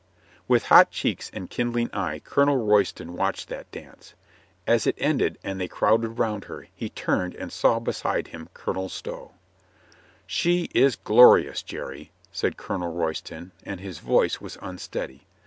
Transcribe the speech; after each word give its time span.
With 0.47 0.63
hot 0.65 0.89
cheeks 0.89 1.29
and 1.31 1.47
kindling 1.47 1.91
eye, 1.93 2.17
Colonel 2.25 2.57
Roy 2.57 2.81
ston 2.81 3.13
watched 3.15 3.49
that 3.49 3.69
dance. 3.71 4.15
As 4.65 4.87
it 4.87 4.95
ended 4.97 5.37
and 5.43 5.61
they 5.61 5.67
crowded 5.67 6.17
round 6.17 6.45
her, 6.45 6.67
he 6.73 6.89
turned 6.89 7.35
and 7.35 7.51
saw 7.51 7.77
beside 7.77 8.29
him 8.29 8.49
Colonel 8.55 8.89
Stow. 8.89 9.33
"She 10.25 10.71
is 10.73 10.95
glorious, 10.95 11.61
Jerry!" 11.61 12.09
said 12.31 12.57
Colonel 12.57 12.91
Royston, 12.91 13.51
and 13.63 13.79
his 13.79 13.99
voice 13.99 14.41
was 14.41 14.57
unsteady. 14.59 15.27